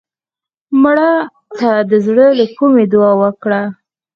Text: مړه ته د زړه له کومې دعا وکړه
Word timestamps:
مړه 0.81 1.11
ته 1.57 1.71
د 1.89 1.91
زړه 2.05 2.27
له 2.39 2.45
کومې 2.57 2.83
دعا 2.91 3.11
وکړه 3.21 3.61